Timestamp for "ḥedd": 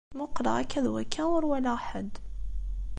1.87-2.13